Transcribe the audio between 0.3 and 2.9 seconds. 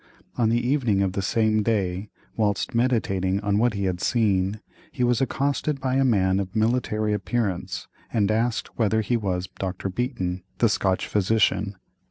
On the evening of the same day, whilst